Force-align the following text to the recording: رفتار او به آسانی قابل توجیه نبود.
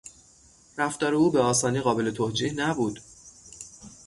رفتار 0.77 1.13
او 1.13 1.31
به 1.31 1.39
آسانی 1.39 1.81
قابل 1.81 2.11
توجیه 2.11 2.53
نبود. 2.53 2.99